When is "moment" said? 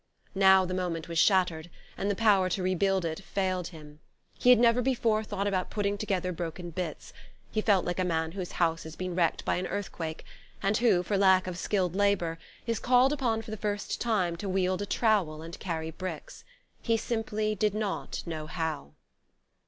0.73-1.07